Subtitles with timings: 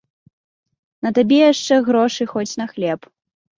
[1.09, 2.99] На табе яшчэ грошы, хоць на хлеб.